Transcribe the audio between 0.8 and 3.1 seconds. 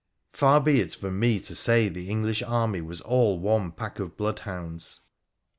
it from me to say the English army was